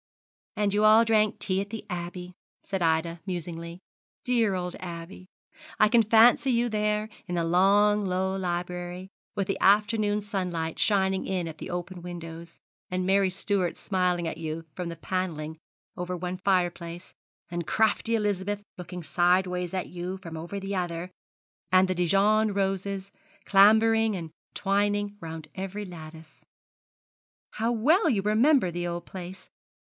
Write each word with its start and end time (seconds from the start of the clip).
"''And 0.57 0.73
you 0.73 0.83
all 0.83 1.05
drank 1.05 1.37
tea 1.37 1.61
at 1.61 1.69
the 1.69 1.85
Abbey,' 1.87 2.33
said 2.63 2.81
Ida, 2.81 3.19
musingly; 3.27 3.81
'dear 4.23 4.55
old 4.55 4.75
Abbey! 4.79 5.27
I 5.79 5.89
can 5.89 6.01
fancy 6.01 6.49
you 6.49 6.69
there, 6.69 7.07
in 7.27 7.35
the 7.35 7.43
long 7.43 8.07
low 8.07 8.35
library, 8.35 9.09
with 9.35 9.45
the 9.45 9.59
afternoon 9.61 10.23
sunlight 10.23 10.79
shining 10.79 11.27
in 11.27 11.47
at 11.47 11.59
the 11.59 11.69
open 11.69 12.01
windows, 12.01 12.57
and 12.89 13.05
Mary 13.05 13.29
Stuart 13.29 13.77
smiling 13.77 14.27
at 14.27 14.39
you 14.39 14.65
from 14.73 14.89
the 14.89 14.95
panelling 14.95 15.59
over 15.95 16.17
one 16.17 16.37
fire 16.37 16.71
place, 16.71 17.13
and 17.51 17.67
crafty 17.67 18.15
Elizabeth 18.15 18.63
looking 18.79 19.03
sideways 19.03 19.71
at 19.71 19.89
you 19.89 20.17
from 20.17 20.35
over 20.35 20.59
the 20.59 20.73
other, 20.75 21.11
and 21.71 21.87
the 21.87 21.93
Dijon 21.93 22.53
roses 22.55 23.11
clambering 23.45 24.15
and 24.15 24.31
twining 24.55 25.15
round 25.21 25.47
every 25.53 25.85
lattice.' 25.85 26.43
'How 27.51 27.71
well 27.71 28.09
you 28.09 28.23
remember 28.23 28.71
the 28.71 28.87
old 28.87 29.05
place. 29.05 29.51